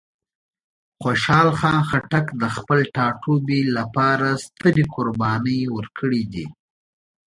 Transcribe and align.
خوشحال 1.01 1.49
خان 1.57 1.77
خټک 1.89 2.25
د 2.41 2.43
خپل 2.55 2.79
ټاټوبي 2.95 3.61
لپاره 3.77 4.27
سترې 4.45 4.83
قربانۍ 4.95 5.61
ورکړې 5.75 6.21
دي. 6.33 6.45